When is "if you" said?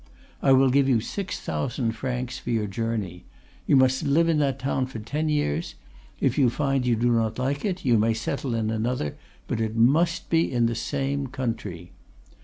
6.19-6.49